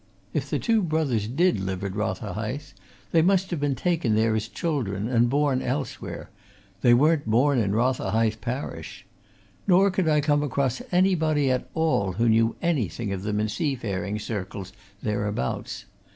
If 0.33 0.49
the 0.49 0.57
two 0.57 0.81
brothers 0.81 1.27
did 1.27 1.59
live 1.59 1.83
at 1.83 1.93
Rotherhithe, 1.95 2.69
they 3.11 3.21
must 3.21 3.51
have 3.51 3.59
been 3.59 3.75
taken 3.75 4.15
there 4.15 4.33
as 4.35 4.47
children 4.47 5.07
and 5.07 5.29
born 5.29 5.61
elsewhere 5.61 6.31
they 6.81 6.91
weren't 6.95 7.27
born 7.29 7.59
in 7.59 7.75
Rotherhithe 7.75 8.41
parish. 8.41 9.05
Nor 9.67 9.91
could 9.91 10.07
I 10.07 10.19
come 10.19 10.41
across 10.41 10.81
anybody 10.91 11.51
at 11.51 11.69
all 11.75 12.13
who 12.13 12.27
knew 12.27 12.55
anything 12.63 13.13
of 13.13 13.21
them 13.21 13.39
in 13.39 13.47
seafaring 13.47 14.17
circles 14.17 14.73
thereabouts. 15.03 15.85